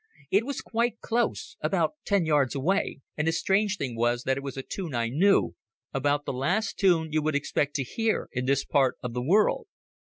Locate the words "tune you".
6.79-7.21